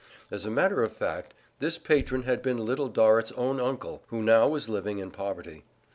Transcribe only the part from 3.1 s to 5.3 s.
own uncle, who now was living in